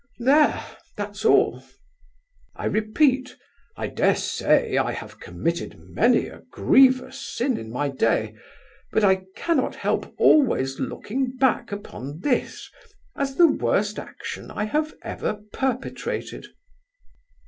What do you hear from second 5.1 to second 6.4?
committed many a